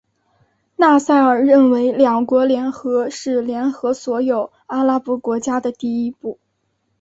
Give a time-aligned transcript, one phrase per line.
[0.77, 6.39] 纳赛尔认为两国联合是联合所有阿拉伯国家的第一步。